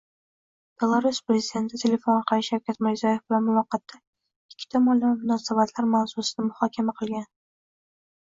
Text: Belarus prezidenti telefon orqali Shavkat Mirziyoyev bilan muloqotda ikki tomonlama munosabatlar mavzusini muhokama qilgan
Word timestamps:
Belarus 0.83 1.17
prezidenti 1.31 1.79
telefon 1.81 2.15
orqali 2.21 2.45
Shavkat 2.47 2.81
Mirziyoyev 2.85 3.19
bilan 3.31 3.45
muloqotda 3.49 3.99
ikki 4.55 4.69
tomonlama 4.77 5.19
munosabatlar 5.27 5.89
mavzusini 5.93 6.47
muhokama 6.47 6.97
qilgan 7.03 7.29